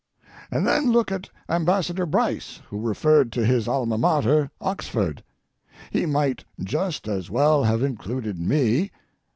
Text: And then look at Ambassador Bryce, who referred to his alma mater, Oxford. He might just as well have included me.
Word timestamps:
And 0.49 0.65
then 0.65 0.91
look 0.91 1.11
at 1.11 1.29
Ambassador 1.47 2.07
Bryce, 2.07 2.59
who 2.71 2.81
referred 2.81 3.31
to 3.33 3.45
his 3.45 3.67
alma 3.67 3.99
mater, 3.99 4.49
Oxford. 4.59 5.23
He 5.91 6.07
might 6.07 6.43
just 6.59 7.07
as 7.07 7.29
well 7.29 7.65
have 7.65 7.83
included 7.83 8.39
me. 8.39 8.89